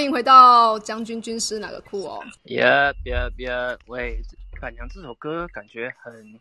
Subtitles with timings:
[0.00, 2.24] 欢迎回到将军军师哪个酷哦？
[2.42, 2.64] 别
[3.04, 3.50] 别别，
[3.86, 4.18] 喂，
[4.58, 6.40] 板娘这首歌感觉很，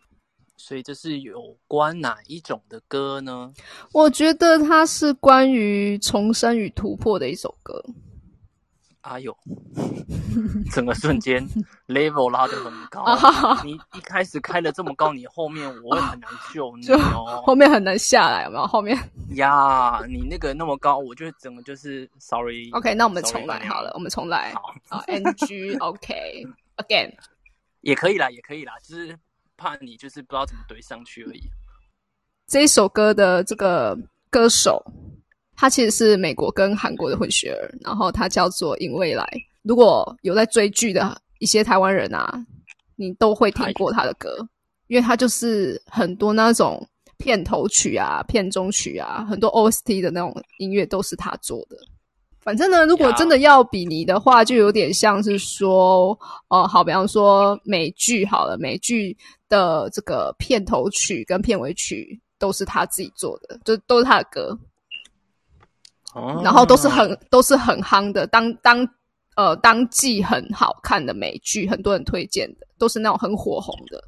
[0.55, 3.51] 所以这是有关哪一种的歌呢？
[3.91, 7.83] 我觉得它是关于重生与突破的一首歌。
[9.01, 9.35] 哎呦，
[10.71, 11.47] 整个瞬间
[11.87, 13.05] level 拉得很高。
[13.63, 17.41] 你一开始开的这么高，你后面我会很难救 你哦。
[17.45, 18.67] 后面很难下来，有没有？
[18.67, 18.97] 后面
[19.35, 22.69] 呀，你那个那么高，我觉得整个就是 sorry。
[22.71, 24.53] OK，那我们重来好了，我们重来。
[24.53, 27.13] 好，NG OK，Again
[27.81, 29.17] 也可以啦，也可以啦，就是
[29.55, 31.41] 怕你就是不知道怎么怼上去而已。
[32.47, 33.97] 这一首歌的这个
[34.29, 34.83] 歌手。
[35.59, 39.27] 他其实是美国跟韩国的混血儿，然后他叫做尹未来。
[39.61, 42.33] 如果有在追剧的一些台湾人啊，
[42.95, 44.37] 你都会听过他的歌，
[44.87, 46.81] 因为他就是很多那种
[47.17, 51.75] 片头曲啊、片中曲啊，很多 OST 的那种音乐都是他做的。
[52.39, 59.15] 反正呢，如果真的要比拟的话，就有点像是说，哦，好，比方说美剧好了，美剧
[59.49, 64.57] 的这个片头曲跟片尾曲都是他自己做的，就都是他的歌。
[66.43, 68.87] 然后都是很都是很夯的，当当
[69.35, 74.03] 呃当季很好看的美剧，很多人推荐的，都是那种很火红的。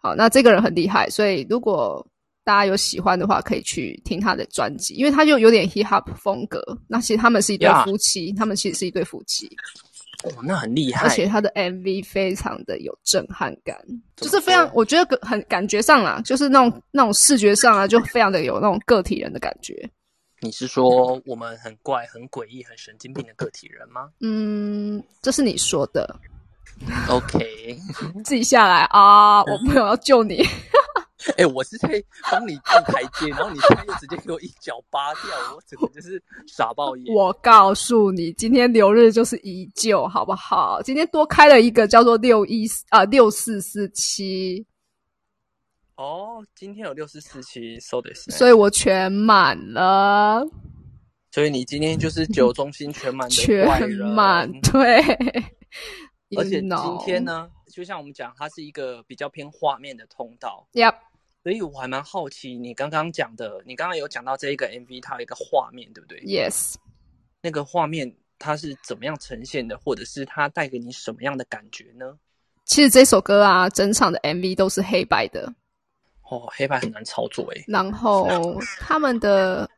[0.00, 2.06] 好，那这个人很厉害，所以如果
[2.44, 6.62] 大家有喜欢的话，可以去听他的专辑，因为他就有点 hip hop 风格。
[6.86, 9.50] 那其实他们是一对夫妻，他们其实是一对夫妻。
[10.24, 13.76] 哦，那很厉害，而且他的 MV 非常的有震撼感，
[14.16, 19.88] 就是非常，我觉得很感觉上啊，就是那种那种视觉上啊，就非常的有那种个体人的感觉。
[20.40, 24.08] 你是说我们很怪、很诡异、很神经病的个体人吗？
[24.20, 26.18] 嗯，这是你说的。
[27.10, 27.76] OK，
[28.24, 29.40] 自己下来啊！
[29.42, 30.44] 我朋友要救你。
[31.36, 31.88] 哎，我是在
[32.30, 37.12] 帮你垫台阶，然后你现在又直接给我一脚扒掉，我整个就是傻爆眼。
[37.12, 40.80] 我告诉你，今天留日就是依旧，好不好？
[40.82, 44.64] 今天多开了一个叫做六一啊六四四七。
[45.98, 50.46] 哦，今天有六十四期收的是，所以我全满了。
[51.32, 53.66] 所以你今天就是九中心全满的全
[54.14, 55.02] 满，对。
[56.36, 60.68] 而且今天呢，就像我们讲，它是一个比较偏画面的通道。
[60.72, 60.94] Yep。
[61.42, 66.76] 所以我还蛮好奇，你刚刚讲的，你刚刚有讲到这一个 MV，它有一个画面，对不对？Yes。
[67.42, 72.16] 那个画面它是怎么样呈现的，或者是它带给你什么样的感觉呢？
[72.66, 75.52] 其实这首歌啊，整场的 MV 都是黑白的。
[76.30, 77.64] 哦，黑白很难操作诶。
[77.66, 78.28] 然后
[78.78, 79.68] 他们的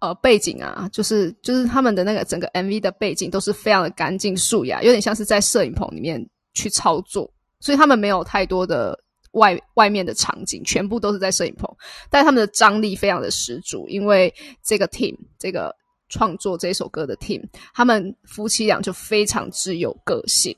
[0.00, 6.22] 呃背景啊，就是就是他们的那个整个 MV 的背景都是非常的干净素雅，有点像是在摄影棚里面
[6.52, 8.98] 去操作，所以他们没有太多的
[9.32, 11.66] 外外面的场景，全部都是在摄影棚。
[12.10, 15.74] 但他们的张力非常的十足，因为这个 team 这个
[16.10, 20.54] 创作这首歌的 team，他们夫妻俩就非常之有个性。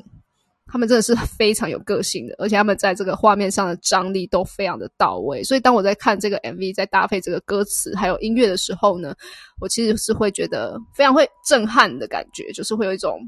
[0.67, 5.45] 他们真的是非常有个性的，而且他们在这个画面上的张力都非常的到位。
[5.45, 9.15] 所以当我在看这个 MV，在搭配这个歌词还有音乐的时候呢，
[9.61, 13.21] 我其实是会觉得非常会震撼的感觉，就是会有一种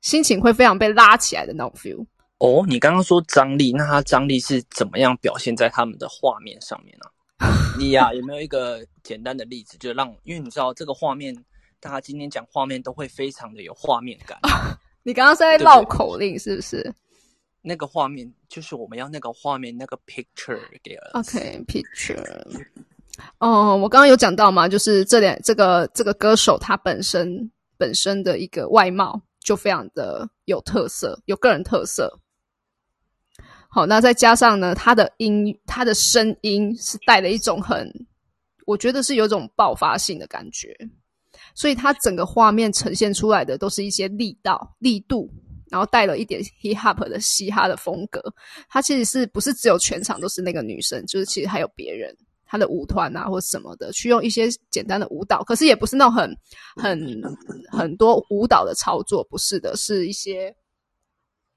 [0.00, 2.04] 心情会非常被拉起来的那种 feel。
[2.38, 7.06] 哦，你刚刚说张力，那它张力是怎么样表现在他们的画面上面呢？
[7.78, 11.34] 你呀，有没有一个简单的例子，就让因为你知道这个画面，
[11.80, 14.38] 大家今天讲画面都会非常的有画面感。
[15.04, 16.92] 你刚刚是在绕口令是不是？
[17.62, 21.12] 那个画面就是我们要那个画面那个 picture 给了。
[21.14, 22.44] OK，picture。
[23.38, 32.18] 哦，我刚刚有讲到嘛，就是这点这个这个歌手他本身本身的一个外貌就非常的有特色，有个人特色。
[33.68, 37.90] 好，那再加上呢，他的音他的声音是带了一种很，
[38.66, 40.76] 我觉得是有种爆发性的感觉。
[41.54, 45.30] 所以它整个画面呈现出来的都是一些力道、力度，
[45.70, 48.20] 然后带了一点 hip hop 的嘻哈的风格。
[48.68, 51.04] 它其实是不是只有全场都是那个女生？
[51.06, 56.36] 就是其实还有别人，他的舞团啊或什么的，去用一些简单的舞蹈，可是也不是那种很
[56.76, 57.22] 很
[57.70, 60.54] 很多舞蹈的操作，不是的，是一些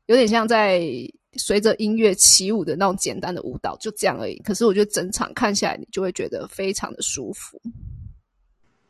[0.06, 0.82] 有点像在
[1.38, 4.38] 随着音乐起舞的那种简单的舞蹈，就这样而已。
[4.40, 7.62] 可是我觉得整场看下来，你就会觉得非常的舒服。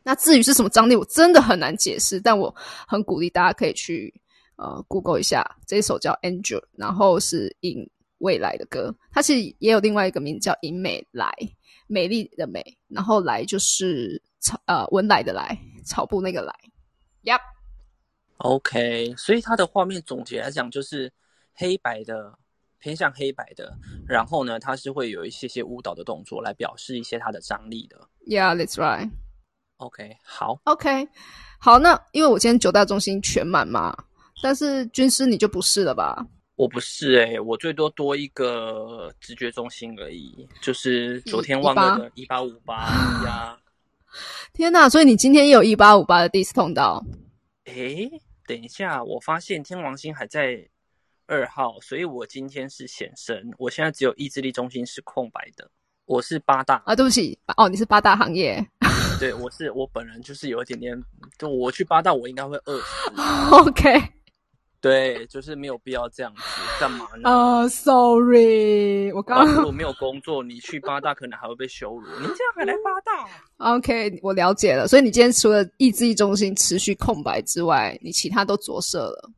[0.08, 2.18] 那至于是什么张力，我真的很难解释。
[2.18, 2.54] 但我
[2.86, 4.10] 很鼓励大家可以去
[4.56, 8.96] 呃 Google 一下这一首叫《Angel》，然后是尹未来的歌。
[9.12, 11.30] 它其实也有另外一个名字叫尹美来，
[11.88, 16.54] 美丽的美，然后来就是草呃文来的来，草布那个来。
[17.24, 19.14] Yep，OK。
[19.14, 21.12] 所以它的画面总结来讲就是
[21.52, 22.32] 黑白的，
[22.78, 23.76] 偏向黑白的。
[24.06, 28.08] 然后呢，它是会有一些些舞蹈的动作来表示一些它的张力的。
[28.26, 29.10] Yeah，that's right。
[29.78, 31.08] OK，好，OK，
[31.58, 33.96] 好，那因为我今天九大中心全满嘛，
[34.42, 36.26] 但是军师你就不是了吧？
[36.56, 42.74] 我不是哎，我最多多一个直觉中心而已，就是昨天忘了的一八五八
[43.24, 43.56] 呀。
[44.52, 44.88] 天哪！
[44.88, 47.04] 所以你今天也有一八五八的第四通道？
[47.66, 48.10] 诶，
[48.46, 50.68] 等一下，我发现天王星还在
[51.26, 53.48] 二号，所以我今天是显身。
[53.58, 55.70] 我现在只有意志力中心是空白的。
[56.08, 58.66] 我是八大啊，对不起哦，你是八大行业。
[59.20, 61.04] 对，我是我本人就是有一点点，
[61.38, 63.12] 就我去八大，我应该会饿死。
[63.52, 64.02] OK。
[64.80, 66.42] 对，就是没有必要这样子，
[66.80, 67.28] 干嘛呢？
[67.28, 72.06] 啊，Sorry，我刚如果没有工作，你去八大可能还会被羞辱。
[72.20, 74.88] 你这样还来八大？OK，我了解了。
[74.88, 79.30] 所以你今天除了意志力中心持续空白之外，你其他都着色了。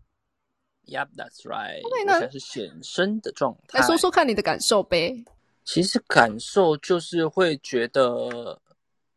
[0.87, 1.81] Yep，that's right。
[1.97, 3.81] 现在是显身的状态。
[3.81, 5.25] 来说说看你的感受呗。
[5.65, 8.61] 其实感受就是会觉得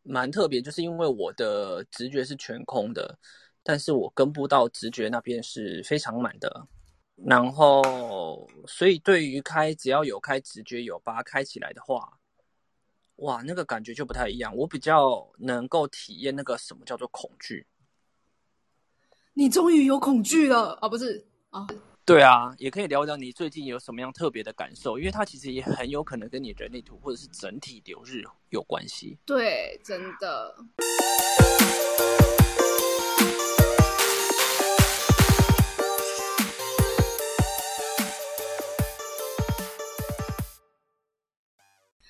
[0.03, 3.17] 蛮特别，就是因为我的直觉是全空的。
[3.63, 6.67] 但是我跟不到直觉那边是非常满的，
[7.15, 12.19] 然后所以对于开只要有开直觉有把它开起来的话，
[13.17, 14.53] 哇，那个感觉就不太一样。
[14.53, 17.65] 我比较能够体验那个什么叫做恐惧。
[19.33, 20.89] 你终于有恐惧了啊？
[20.89, 21.65] 不是啊？
[22.05, 29.17] 对啊，也可以聊聊你最近有什么样特别的感受，因为它其实也很有可能跟你人类图或者是整体流日有关系。
[29.25, 30.53] 对，真的。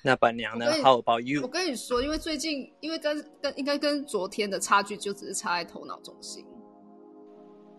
[0.02, 1.40] 那板娘呢？How about you？
[1.40, 6.44] 我跟你说，因为最近，因为跟跟应该跟昨天的差距就只是差在头脑中心。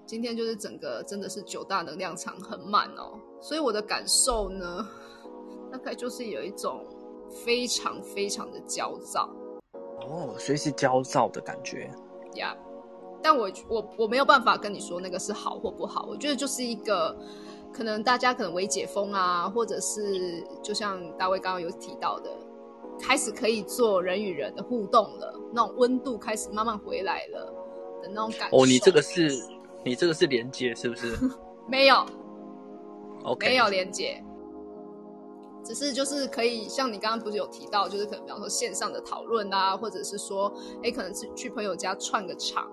[0.06, 4.88] 今天就是整个真的是九大能量场很满哦，所以我的感受呢，
[5.72, 6.86] 大概就是有一种
[7.44, 9.30] 非常非常的焦躁。
[9.74, 11.90] 哦，所以是焦躁的感觉。
[12.36, 12.56] 呀，
[13.22, 17.16] 但我我我没有办法跟你说那个是好或不好，我觉得就是一个。
[17.74, 22.32] 可能大家可能微解封啊，或者是就像大卫刚刚有提到的，
[22.98, 27.54] 开始可以做人与人的互动了，那种温度开始慢慢回来了
[28.02, 28.58] 的那种感觉。
[28.58, 29.30] 哦，你这个是，
[29.86, 31.16] 你这个是连接是不是？
[31.70, 31.96] 没有
[33.24, 34.22] ，OK，没有连接，
[35.64, 40.52] 只是就是可以像你刚刚不是有提到，就是可能比方说线上的讨论啊，或者是说，
[40.84, 42.70] 哎，可能是去朋友家串个场。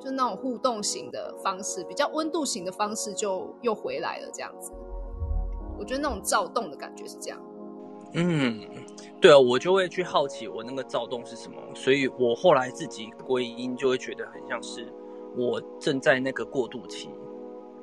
[0.00, 4.30] 就那种互动型的方式，比较温度型的方式，就又回来了。
[4.32, 4.70] 这样子，
[5.76, 7.42] 我觉得那种躁动的感觉是这样。
[8.14, 8.60] 嗯，
[9.20, 14.86] 对啊，我就会去好奇我那个躁动是什么，所以我后来自己归因，就会觉得很像是
[15.38, 17.08] 我正在那个过渡期，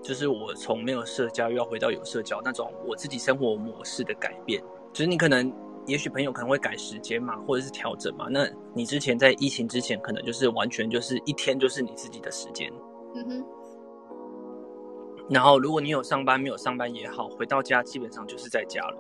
[0.04, 4.62] 就是我从没有社交又要回到有社交那种我自己生活模式的改变。
[4.94, 5.52] 就是你可能。
[5.88, 8.26] 也许朋友可能会改时间嘛，或者是调整嘛。
[8.28, 12.74] 那你之前在疫情之前，可能就是完全就是一天就是你自己的时间。
[13.14, 13.46] 嗯哼。
[15.30, 18.98] 然后，如果你有上班没有上班也好，回到家基本上就是在家了。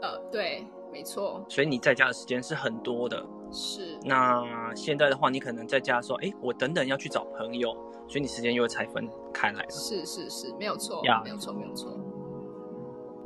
[0.00, 1.40] 呃，对，没错。
[1.48, 3.24] 所以你在家的时间是很多的。
[3.52, 3.98] 是。
[4.04, 4.42] 那
[4.74, 7.72] 现在的话，你可能在家说，哎，我等等要去找朋友，
[8.08, 9.70] 所以你时间又拆分开来了。
[9.70, 11.90] 是是是，没有错，没有错，没有错。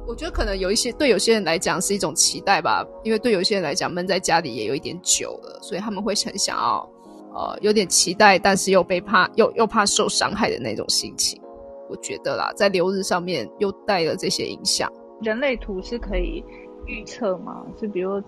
[0.06, 6.88] 我觉得可能有一些对有些人来讲是一种期待吧，因为对有些人来讲闷在家里也有一点久了，所以他们会很想要，
[7.34, 11.40] 呃，有点期待，但是又被怕又又怕受伤害的那种心情。
[11.88, 14.92] 我觉得啦，在流日上面又带了这些影响。
[15.22, 16.44] 人类图是可以
[16.86, 17.66] 预测吗？
[17.76, 18.22] 就比如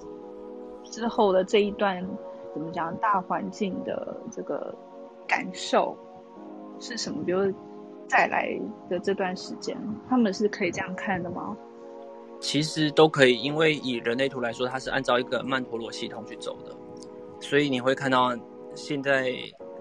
[0.90, 2.04] 之后的这一段
[2.52, 4.74] 怎么讲大环境的这个
[5.26, 5.96] 感受
[6.80, 7.22] 是什么？
[7.24, 7.52] 比如
[8.06, 8.48] 再来
[8.88, 9.76] 的这段时间，
[10.08, 11.56] 他们是可以这样看的吗？
[12.40, 16.72] 其实都可以，因为以人类图来说，它是按照一个曼陀罗系统去走的，
[17.40, 18.32] 所以你会看到
[18.74, 19.32] 现在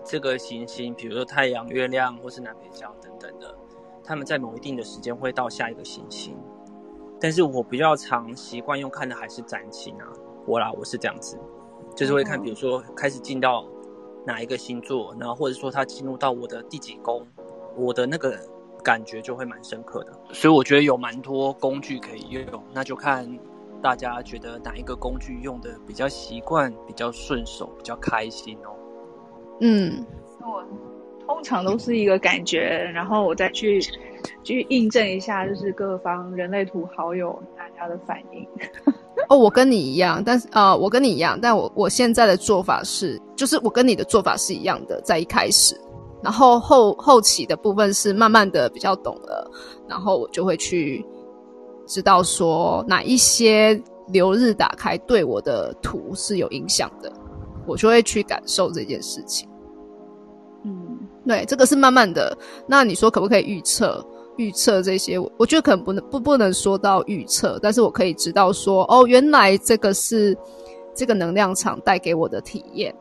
[0.03, 3.55] 这个行星，比如说太阳、月亮或是南北交等等的，
[4.03, 6.35] 他们在某一定的时间会到下一个行星。
[7.19, 10.07] 但是我比较常习惯用看的还是占星啊，
[10.47, 11.37] 我啦，我是这样子，
[11.95, 13.63] 就是会看，比如说开始进到
[14.25, 17.27] 哪一个星座，然后或者说他进入到我的第几宫，
[17.75, 18.35] 我的那个。
[18.83, 23.27] 感觉就会蛮深刻的，所以我觉得有蛮多工具可以用，那就看
[23.81, 28.71] 大家觉得哪一个工具用的比较习惯、比较顺手、比较开心哦。
[29.59, 30.05] 嗯，
[30.39, 30.63] 我
[31.25, 32.61] 通常都是一个感觉，
[32.93, 33.81] 然后我再去
[34.41, 38.47] 去印证一下，就是各方人类图好友大家的反应。
[39.29, 45.79] 哦，我跟你一样，但是呃，我跟你一样，但我我现在的做法是，就是我跟你的做法是一样的，在一开始。
[46.23, 49.49] 然后后后期的部分是慢慢的比较懂了，
[49.87, 51.05] 然后我就会去
[51.85, 57.11] 知道说哪一些流日打开对我的图是有影响的，
[57.67, 59.47] 我就会去感受这件事情。
[60.63, 62.35] 嗯，对，这个是慢慢的。
[62.65, 64.03] 那你说可不可以预测？
[64.37, 70.37] 预测这些，我觉得可能不能不不能说到预测，但是我可以知道说，哦，原来这个是
[70.95, 72.95] 这个能量场带给我的体验。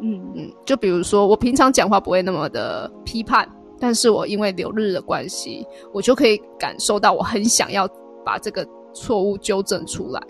[0.00, 3.48] 嗯嗯，就比如说我平常讲话不会那么的批判，
[3.78, 7.88] 但是我因为流日的关系，我就可以感受到我很想要
[8.24, 10.20] 把这个错误纠正出来，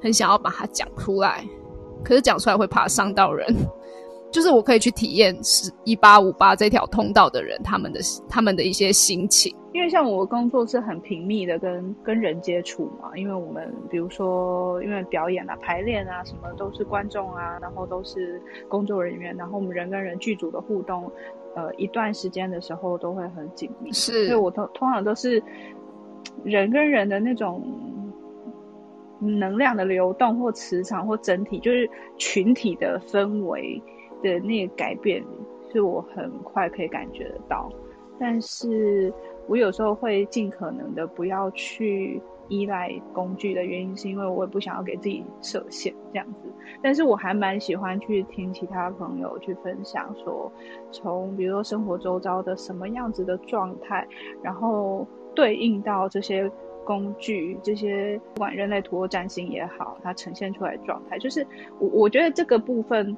[0.00, 1.44] 很想要把它讲出来，
[2.04, 3.46] 可是讲出来会怕伤到人。
[4.30, 21.12] 就是我可以去体验是一八五八这条通道的人他们的他们的一些心情，因为像我工作是很频密的跟跟人接触嘛，因为我们比如说因为表演啊、排练啊什么都是观众啊，然后都是工作人员，然后我们人跟人剧组的互动，
[21.54, 25.42] 呃，一段时间的时候都会很紧密，是，所以我通通常都是
[26.42, 27.62] 人跟人的那种
[29.20, 33.82] 能量的流动或磁场或整体，就是群体的氛围。
[34.22, 35.22] 的那个改变
[35.70, 37.70] 是我很快可以感觉得到，
[38.18, 39.12] 但是
[39.46, 46.48] 我有时候会尽可能的不要去依赖工具的原因，是因为我也不想要给自己设限这样子。
[46.82, 50.50] 但是我还蛮喜欢去听其他朋友去分享，说
[50.90, 54.06] 从比如说生活周遭的什么样子的状态，
[54.42, 56.50] 然后对应到这些
[56.84, 61.46] 工具，这些不管人类图或占星也好，它呈现出来的状态，就是
[61.78, 63.16] 我我觉得这个部分。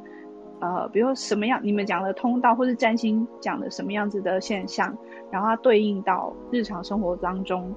[0.60, 4.96] 呃，比如什么样，你们讲的通道，或是占星讲的什么样子的现象，
[5.30, 7.74] 然后它对应到日常生活当中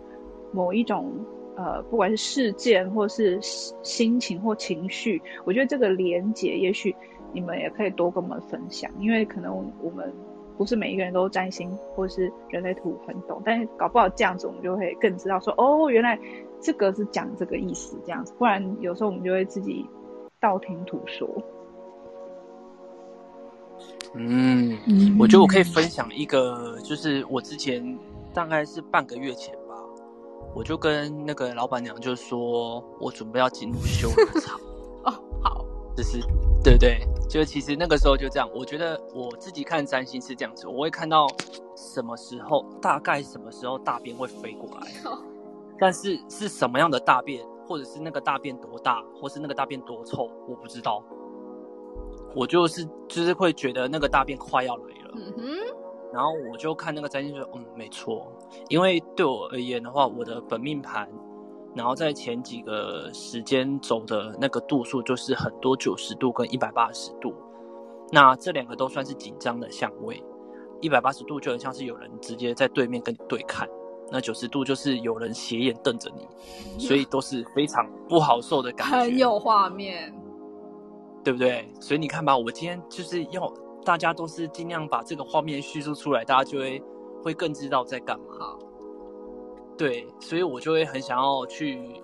[0.52, 1.12] 某一种
[1.56, 6.96] 呃，不管是事件或是心情或情绪，我觉得这个连接，也许
[7.34, 10.12] 你们也可以多跟我们分享，因为可能我们
[10.58, 16.18] 不是每一个人都占星或是人类图很懂，但是搞不好这样子，我们就会更知道说，哦，原来
[16.60, 19.86] 这个是讲这个意思这样子，不然有时候我们就会自己
[20.40, 21.30] 道听途说。
[24.14, 27.98] 嗯，我觉得我可以分享一个，就是我之前
[28.34, 29.76] 大概是半个月前吧，
[30.54, 34.60] 我就跟那个老板娘就说，我准备要进入修罗场。
[35.06, 35.66] 哦，好，
[35.96, 36.20] 就是
[36.64, 37.00] 对对，
[37.30, 38.50] 就其实那个时候就这样。
[38.54, 41.26] 我觉得我自己看占星是这样子，我会看到
[41.76, 44.92] 什么时候，大概什么时候大便会飞过来，
[45.80, 51.02] 但是是什么样的大便，或者是那个大便多大，或是那个大便多臭，我不知道。
[52.34, 55.44] 我就是就是会觉得那个大便快要来了，嗯哼，
[56.14, 58.32] 然后我就看那个占星说，嗯，没错，
[58.70, 61.10] 因为对我而言的话，我的本命盘，
[61.76, 67.34] 然后在前几个时间走的那个度数就是很多九十度跟一百八十度，
[68.12, 70.24] 那这两个都算是紧张的相位，
[70.80, 73.68] 一百八十度就很像是有人直接在对面跟你对看，
[74.10, 76.26] 那九十度就是有人斜眼瞪着你，
[76.80, 80.14] 所以都是非常不好受的感觉， 很有画面。
[81.24, 81.68] 对不对？
[81.80, 83.52] 所以你看吧，我今天就是要
[83.86, 86.84] 大家都是尽量把这个画面叙述出来，大家就会
[87.24, 88.26] 会更知道在干嘛。
[89.78, 92.02] 对，所以我就会很想要去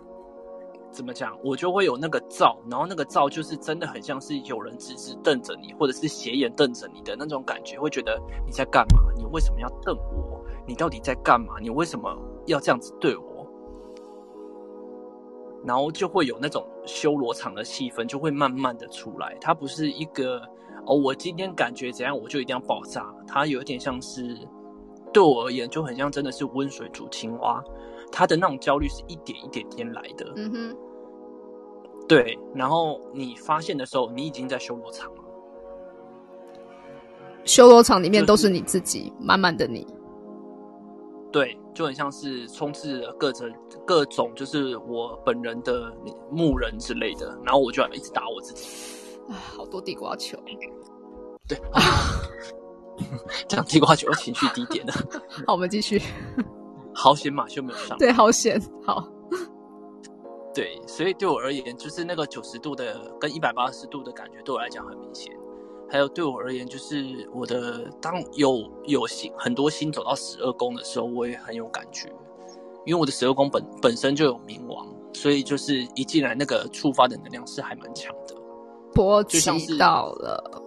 [0.91, 9.12] 怎么讲，我就会有那个照，然后那个照就是真的很像是有人直直瞪着你，或者是斜眼瞪着你的那种感觉，会觉得你在干嘛？
[9.15, 10.43] 你为什么要瞪我？
[10.65, 11.59] 你到底在干嘛？
[11.62, 13.26] 你为什么要这样子对我？
[15.67, 19.36] 然后就会有那种修罗场的气氛，就会慢慢的出来。
[19.41, 20.41] 它不是一个
[20.86, 23.13] 哦，我今天感觉怎样，我就一定要爆炸。
[23.27, 24.38] 它有点像是
[25.12, 27.62] 对我而言，就很像真的是温水煮青蛙。
[28.09, 30.31] 它的那种焦虑是一点一点点来的。
[30.38, 30.77] 嗯哼。
[32.07, 35.24] 对，然后你发现的时候，你已经在修罗场了。
[37.43, 39.86] 修罗场里面都是你自己，慢慢的你。
[41.29, 43.48] 对，就很像是充斥了各种
[43.86, 45.93] 各种，就是我本人的
[46.31, 48.67] 牧人之类的，然后我就要一直打我自己。
[49.29, 50.36] 啊，好多地瓜球。
[51.48, 51.55] 对，
[53.48, 54.93] 讲地瓜球情绪低点了。
[55.46, 56.01] 好，我们继续。
[56.96, 57.96] 好险马修没有上。
[58.00, 58.60] 对，好险。
[58.84, 59.07] 好。
[60.51, 65.31] 对，所以对我而言，就是那个九十度的跟一百八十度的感觉，对我来讲很明显。
[65.89, 72.10] 还有对我而言，就是我的当有有心很多心走到十二宫的时候，我也很有感觉，
[72.86, 78.36] 因为我的十二宫本本身就有冥王，所以就是一进来那个触发的能量是还蛮强的。
[78.94, 79.39] 波及
[79.77, 80.62] 到了，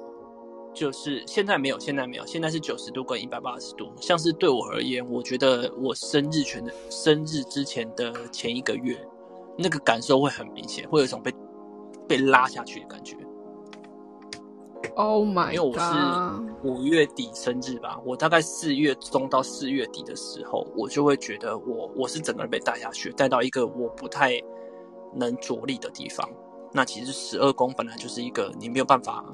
[0.72, 3.92] 就是现在没有，现在没有，现在是九十度跟一百八十度。
[4.00, 8.96] 像是对我而言，我觉得我生日前的生日之前的前一个月，
[9.58, 11.34] 那个感受会很明显，会有一种被
[12.06, 13.16] 被拉下去的感觉。
[14.96, 15.52] Oh my！
[15.52, 24.32] 因为我是五月底生日吧，我大概四月中到四月底的时候，我就会觉得我我是整个人被带下去，带到一个我不太
[25.14, 26.28] 能着力的地方。
[26.72, 29.24] 那其实十二宫本来就是一个你没有办法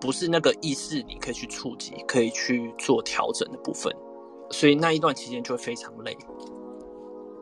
[0.00, 3.94] 不是那个意识你可以去触及、可以去做调整的部分，
[4.50, 6.16] 所以那一段期间就会非常累。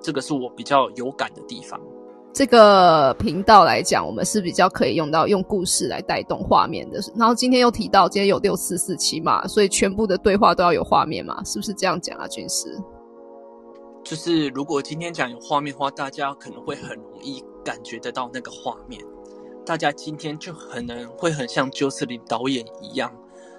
[0.00, 1.80] 这个是我比较有感的地方。
[2.36, 7.00] 这个频道来讲，我们是比较可以用到用故事来带动画面的。
[7.14, 12.78] 然后今天又提到，今天有六四四七嘛，所以全部的对话都要有画面嘛，是不是这样讲啊，军师？
[14.04, 19.02] 就是如果今天讲有画面的话，大家可能会很容易感觉得到那个画面。
[19.64, 23.10] 大家今天就可能会很像九四零导演一样，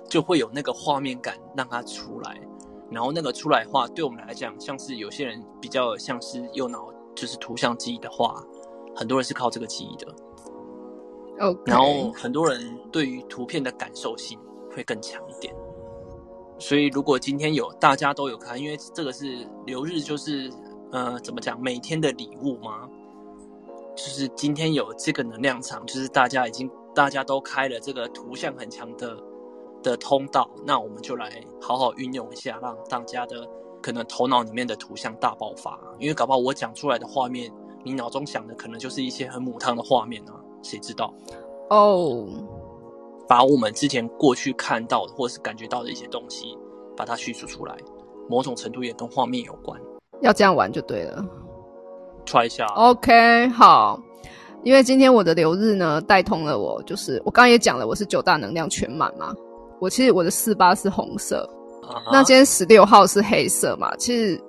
[0.08, 2.40] 就会有那个画面感让它出来。
[2.92, 8.40] 然后那个出来的话，对我们来讲，像是有些人比较像是右脑就是图像记忆的话。
[8.98, 10.08] 很多人是靠这个记忆的
[11.40, 11.62] ，OK。
[11.68, 14.40] 然后很多人对于图片的感受性
[14.76, 15.54] 会更强一点，
[16.58, 20.52] 所以如果今天有大家都有看，因为这个是留日，就是
[20.92, 22.90] 呃怎么讲，每天的礼物吗？
[23.96, 29.16] 就是今天有这个能量场，就是大家已经大家都开了这个图像很强的
[29.84, 33.48] 的通道，那我们就来好好运用一下，让大家的
[33.80, 37.54] 可能头脑里面的图像大爆发，因为搞不好我讲出来的画面。
[37.88, 41.14] 你脑中想的可能就是一些很母汤的画面啊，谁知道？
[41.70, 42.28] 哦，
[43.30, 46.58] 把我们之前过去看到的或是感觉到的一些东西，
[46.98, 47.74] 把它叙述出来，
[48.30, 49.80] 某种程度也跟画面有关。
[50.20, 51.26] 要这样玩就对了
[52.26, 52.66] ，try 一下。
[52.76, 53.98] OK，好，
[54.64, 59.34] 因为今天我的流日呢带通了我，就是我刚刚也讲了，我是九大能量全满嘛。
[59.80, 61.50] 我其实我的四八是红色，
[62.12, 64.44] 那今天十六号是黑色嘛，其实。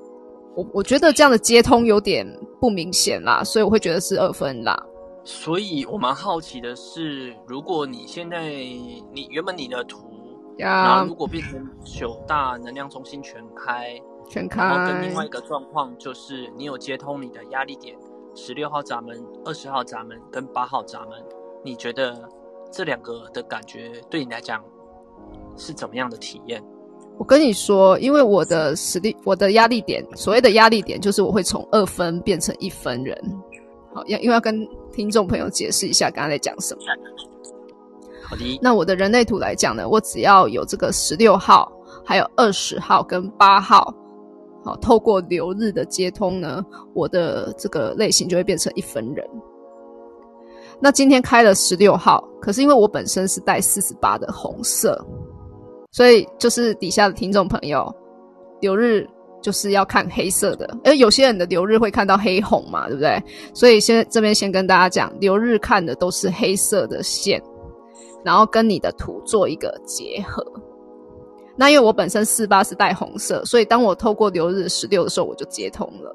[0.57, 2.27] 我我觉得这样的接通有点
[2.61, 4.77] 不明显啦，所以我会觉得是二分啦。
[5.25, 10.09] 所以我蛮好奇的是，如果你现在你原本你的图，
[10.57, 17.97] 然后如果变成九大能量中心全开，全开，然后跟另外一个状况就是你有接通你的压力点，
[18.35, 21.23] 十六号闸门、二十号闸门跟八号闸门，
[21.63, 22.29] 你觉得
[22.73, 24.65] 这两个的感觉对你来讲
[25.57, 26.65] 是怎么样的体验？
[27.19, 33.19] 我跟你说，因为我的实力，我的压力点，所谓的压力点，就是我会从二分变成一分人。
[33.93, 36.81] 好，要因为要跟听众朋友解释一下刚刚在讲什么。
[38.23, 38.59] 好的。
[38.63, 41.71] 那我的人类图来讲呢，我只要有这个十六号，
[42.05, 43.93] 还有二十号跟八号，
[44.65, 49.27] 好，透过流日的接通呢，我的这个类型就会变成一分人。
[50.81, 55.05] 那今天开了十六号，可是因为我本身是带四十八的红色。
[55.91, 57.93] 所以就是底下的听众朋友，
[58.61, 59.07] 流日
[59.41, 63.23] 就是要看黑色的，因为有些人的流日会看到黑红嘛，对不对？
[63.55, 67.43] 所以先这边先跟大家讲，流日看的都是黑色的线，
[68.25, 70.45] 然后跟你的图做一个结合。
[71.57, 76.15] 那因为我本身四八是带红色，所以当我透过流日十六的时候，我就接通了。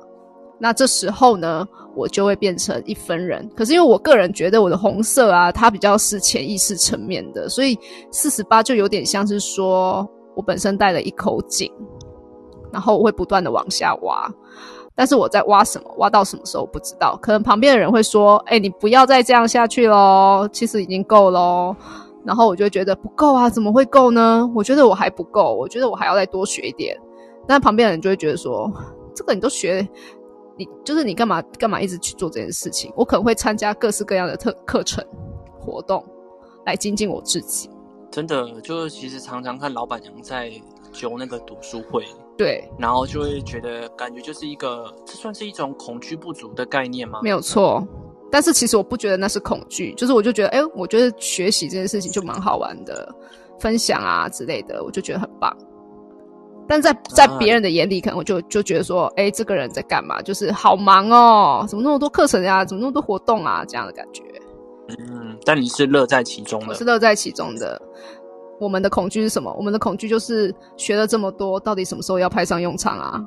[0.63, 3.45] 那这时候呢，我就会变成一分人。
[3.53, 7.77] 可是因为我个人觉得我的红色啊，它比较是潜意识层面的，所以
[8.11, 11.69] 四十八就有点像是说我本身带了一口井，
[12.71, 14.33] 然后我会不断的往下挖。
[14.95, 17.19] 但是我在挖什么，挖到什么时候不知道。
[17.21, 21.75] 可能旁边的人会说：“哎，你不要再这样下去喽，其实已经够喽。”
[22.23, 24.49] 然后我就觉得不够啊，怎么会够呢？
[24.55, 26.97] 我觉得我还不够，我觉得我还要再多学一点。
[27.45, 28.71] 但旁边的人就会觉得说
[29.13, 29.85] ：“这个你都学。”
[30.63, 32.91] 你就是你干嘛干嘛一直去做这件事情？
[32.95, 35.03] 我可能会参加各式各样的特课程
[35.59, 36.03] 活动，
[36.65, 37.69] 来精进我自己。
[38.11, 40.51] 真的，就是其实常常看老板娘在
[40.91, 42.05] 揪那个读书会，
[42.37, 47.19] 对，然后就会觉得感觉就是一个，这算是一种恐惧不足的概念吗？
[47.23, 47.83] 没有错，
[48.31, 53.11] 但是其实我不觉得那是恐惧，就是我就觉得，哎，我觉得学习这件事情就蛮好玩的，
[53.59, 55.51] 分享啊之类的，我就觉得很棒。
[56.67, 60.21] 但在在别人的眼里，可能我就就觉得说，哎，这个人在干嘛？
[60.21, 62.63] 就是好忙哦，怎么那么多课程呀？
[62.63, 63.63] 怎么那么多活动啊？
[63.65, 64.23] 这样的感觉。
[64.99, 66.67] 嗯，但你是乐在其中的。
[66.69, 67.81] 我是乐在其中的。
[68.59, 69.53] 我们的恐惧是什么？
[69.57, 73.21] 我们的恐惧就是学了这么多，到底什么时候要派上用场啊？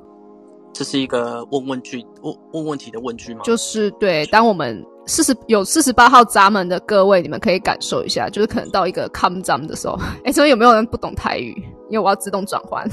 [0.72, 3.40] 这是一个问问句、问问问题的问句吗？
[3.42, 4.24] 就是对。
[4.26, 11.54] 当我们四十有四十八号闸门的各位，你们可以感受一下，就是可能到一个 come 闸的时候， 哎，所以有没有人不懂台语？
[11.88, 12.86] 因为我要自动转换。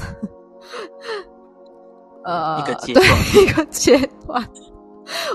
[2.24, 3.06] 呃，一个阶段，
[3.42, 4.48] 一个阶段。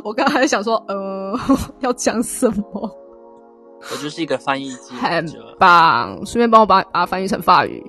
[0.04, 1.38] 我刚才想说，呃，
[1.82, 2.98] 要讲什么？
[3.92, 5.26] 我就是一个翻译机，很
[5.60, 6.16] 棒。
[6.26, 7.80] 顺便帮我把把它翻译成法语。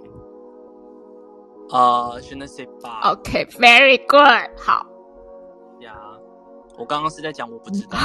[1.70, 3.12] 啊，je ne sais pas。
[3.12, 4.50] OK，very good。
[4.58, 4.86] 好。
[5.80, 5.94] 呀，
[6.76, 7.96] 我刚刚是在讲我不知道。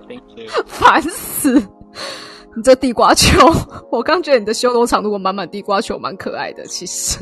[0.66, 1.60] 烦死！
[2.56, 3.46] 你这地瓜球，
[3.92, 6.64] 我刚觉得你的修罗场如果满满地瓜球，蛮可爱的。
[6.66, 7.18] 其实。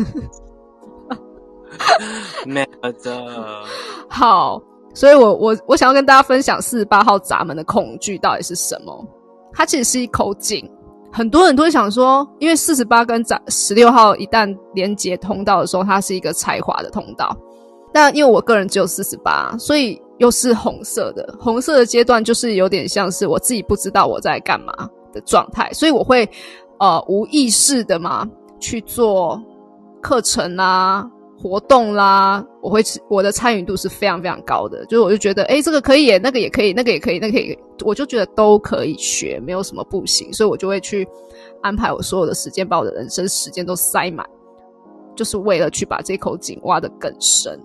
[2.46, 2.64] 没
[3.02, 3.64] 的。
[4.08, 4.60] 好，
[4.94, 9.06] 所以我我我想要跟大家分享四十八号闸门的恐惧到底是什么？
[9.52, 10.70] 它其实是一口井，
[11.12, 17.36] 很多人都会想说，因为四十八跟十六号一旦连接通道的时候，它是一个才华的通道。
[17.92, 21.34] 但因为我个人只有四十八，所以又是红色的。
[21.40, 24.72] 红色的阶段就是有点像是我自己不知道我在干嘛
[25.12, 26.28] 的状态，所以我会
[26.78, 28.28] 呃无意识的嘛
[28.60, 29.42] 去做
[30.02, 32.44] 课程啦、活动啦。
[32.60, 41.06] 我会我的参与度是非常非常高的，就是我就觉得哎，这个可以，那个也可以，那个也可以，那个可以，我就觉得都可以学，没有什么不行，所以我就会去
[41.62, 44.28] 安排我所有的时间，把我的人生时间都塞满，
[45.14, 47.58] 就是为了去把这口井挖得更深。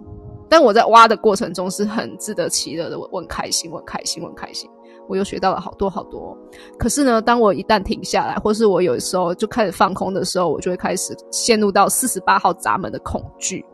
[0.48, 4.70] 但我在挖的过程中是很自得其乐的，我很开心，我很开心，我很开心，
[5.08, 6.38] 我又学到了好多好多。
[6.78, 13.66] 可是呢，当我一旦停下来，或是我有时候就开始放空的时候，我就会开始陷入到四十八号闸门的恐惧。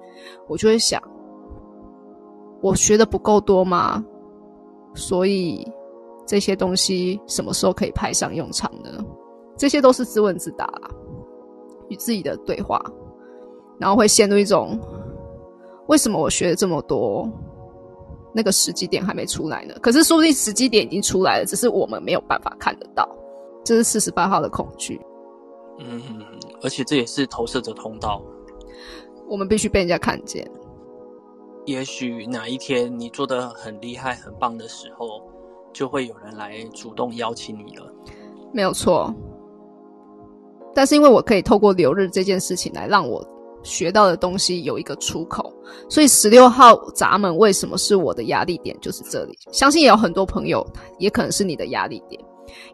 [0.48, 1.02] 我就会想，
[2.62, 4.04] 我学的不够多吗？
[4.96, 5.66] 所以
[6.26, 8.90] 这些东西什么时候可以派上用场呢？
[9.56, 10.68] 这些都是自问自答，
[11.90, 12.84] 与自己的对话，
[13.80, 14.80] 然后会陷入一种。
[15.88, 17.28] 为什么我学了这么多，
[18.34, 19.74] 那个时机点还没出来呢？
[19.82, 23.08] 可是说不定时机点已经出来了，只是我们没有办法看得到。
[23.64, 25.00] 这是四十八号的恐惧。
[25.80, 26.02] 嗯，
[26.62, 28.22] 而且这也是投射者通道。
[29.28, 30.50] 我们必须被人家看见。
[31.66, 35.22] 也许哪一天你做的很厉害、很棒的时候，
[35.72, 37.94] 就会有人来主动邀请你了。
[38.52, 39.14] 没有错。
[40.74, 43.24] 但是因为我可以透过留日这件事情来让我。
[43.64, 45.54] 学到的东西有一个出口，
[45.90, 48.76] 所以十六号闸门为什么是我的压力点？
[48.80, 50.66] 就是这里，相信也有很多朋友，
[50.98, 52.20] 也可能是你的压力点。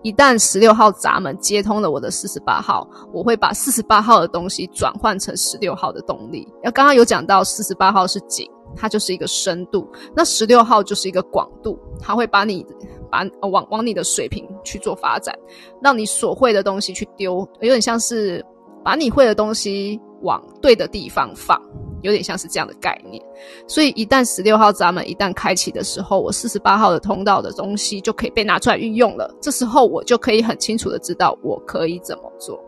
[0.04, 6.48] 一旦十六号闸门接通了我的四十八号，我会把四十八号的东西转换成十六号的动力。
[6.64, 9.82] 要刚刚有讲到，四十八号是井，它就是一个深度；
[10.16, 12.66] 那十六号就是一个广度，它会把你
[13.12, 15.38] 把往往你的水平去做发展，
[15.82, 18.46] 让你所会的东西去丢，有点像是
[18.82, 20.00] 把你会的东西。
[20.26, 21.58] 往对的地方放，
[22.02, 23.24] 有点像是这样的概念。
[23.68, 29.34] 所以一旦十六号闸门一旦开启的时候，我四十八号的通道的东西就可以被拿出来运用了。
[29.40, 32.60] 这时候我就可以很清楚的知道我可以怎么做。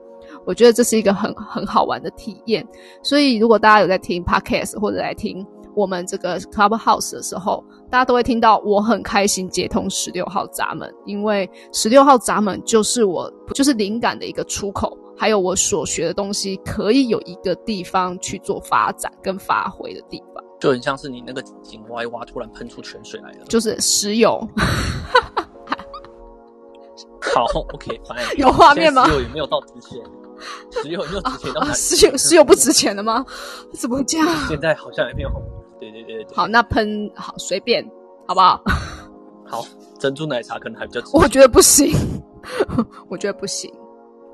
[0.46, 2.66] 我觉得这是一个很很好玩的体验。
[3.04, 14.98] 所以如果大家有在听 podcast 或者来听我们这个 clubhouse 的时候，大家都会听到我很开心接通十六号闸门，因为十六号闸门就是我就是灵感的一个出口。
[15.18, 24.40] 还有我所学的东西，可以有一个地方去做发展跟发挥的地方，就很像是你那个井挖一挖，突然喷出泉水来了，就是石油。
[27.36, 29.06] 好，OK，反正 有画面吗？
[29.06, 30.00] 石油也没有到值钱，
[30.72, 33.26] 石油有没有值钱到石油石油不值钱了吗？
[33.74, 34.28] 怎么这样？
[34.48, 35.30] 现在好像也没有。
[35.80, 36.36] 对对对对。
[36.36, 37.84] 好，那喷好随便，
[38.28, 38.64] 好不好？
[39.46, 39.66] 好，
[40.00, 41.02] 珍珠奶茶可能还比较。
[41.14, 41.94] 我觉得不行，
[43.10, 43.72] 我觉得不行。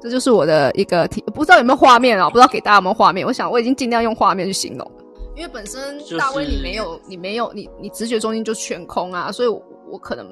[0.03, 2.29] 这就是我的一个体，不知道有没有画面啊？
[2.29, 3.25] 不知道给大家有没有画面？
[3.25, 4.91] 我想我已经尽量用画面去形容，
[5.33, 10.27] 因为本身大威你没有，你没有，你你直觉中心就全空啊，所以我我可能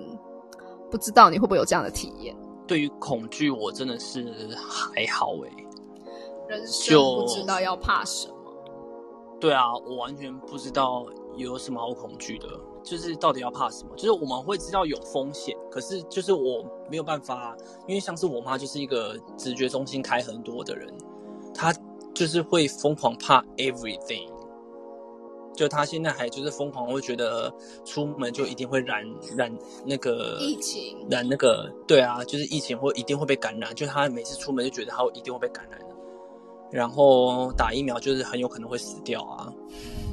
[0.91, 2.35] 不知道你会不会有这样的体验。
[2.67, 4.27] 对于恐惧，我真的是
[4.69, 5.49] 还好哎，
[6.49, 8.33] 人生不知道要怕什么。
[9.39, 11.05] 对啊，我完全不知道
[11.37, 12.47] 有什么好恐惧的。
[12.83, 13.95] 就是到底要怕什么？
[13.95, 17.55] 就是我们会知道有风险，可是就是我没有办法，
[17.87, 20.91] 因为像是我妈就是一个直觉中心开很多的人，
[21.53, 21.73] 她
[22.13, 24.27] 就是会疯狂怕 everything，
[25.55, 27.53] 就她现在还就是疯狂会觉得
[27.85, 29.05] 出门就一定会染
[29.37, 35.79] 染那个疫情，染那个对啊，就是疫情或一定会被感染，就她每次出门就觉得她一定会被感染
[36.71, 39.53] 然后打疫苗就是很有可能会死掉啊，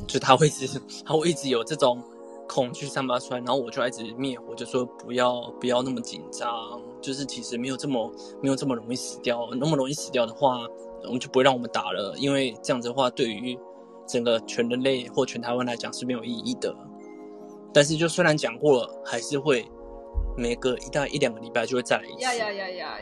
[0.06, 2.02] 就她会一直她会一直有这种。
[2.48, 6.50] 恐惧散发出来，然后我就一直灭火，就说不要不要那么紧张，
[7.00, 8.10] 就是其实没有这么
[8.42, 10.66] 没有这么容易死掉，那么容易死掉的话，
[11.04, 13.56] 我们就不会让我们打了，因为这样子的话，对于
[14.06, 16.74] 整个全人类或全台湾来讲是没有意义的。
[17.72, 19.70] 但是就虽然讲过了，还是会
[20.36, 22.22] 每隔一大一两个礼拜就会再来一次。
[22.22, 22.98] 呀呀呀呀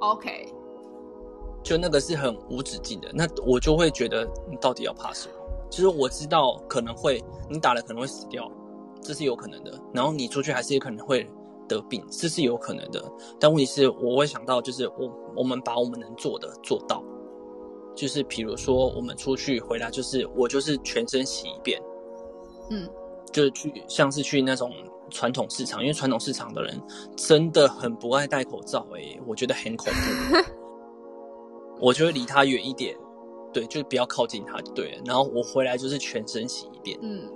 [0.00, 0.52] ，OK，
[1.62, 5.34] 就那个是很无止境的，那我就会觉得你到底要怕什么？
[5.70, 8.50] 其实我知道可能会你打了可能会死掉，
[9.02, 9.72] 这是有可能的。
[9.92, 11.28] 然后你出去还是有可能会
[11.68, 13.02] 得病，这是有可能的。
[13.38, 17.02] 但问题是，我会想到就是我我们把我们能做的做到，
[17.94, 21.82] 就是比如说我们出去回来，就是我就是全身洗一遍，
[22.70, 22.88] 嗯，
[23.32, 24.72] 就是去像是去那种
[25.10, 26.80] 传统市场，因为传统市场的人
[27.16, 30.36] 真的很不爱戴口罩，哎，我觉得很恐怖，
[31.86, 32.96] 我就会离他远一点。
[33.56, 35.02] 对，就是不要靠近它就对了。
[35.06, 36.98] 然后我回来就是全身洗一遍。
[37.00, 37.26] 嗯，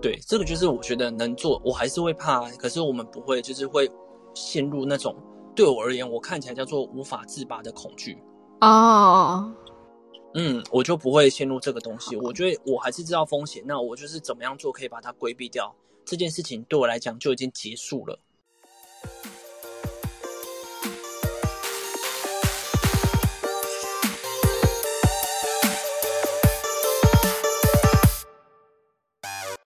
[0.00, 3.86] 对，这个就是我觉得能做，我还是会怕，可是我们不会，就是会
[4.32, 5.14] 陷入那种
[5.54, 8.16] 对我而言，我看起来叫做无法自拔的恐惧。
[8.62, 9.52] 哦，
[10.36, 12.16] 嗯，我就不会陷入这个东西。
[12.16, 15.70] 我觉得我还是知道风险，那我就是怎么样做可以把它规避掉。
[16.06, 18.18] 这件事情对我来讲就已经结束了。